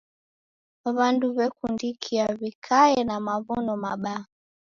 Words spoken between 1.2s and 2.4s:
w'ekundikia